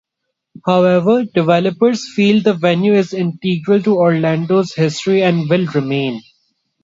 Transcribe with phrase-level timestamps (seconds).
[0.65, 6.23] However, developers feel the venue is integral to Orlando's history and will remain.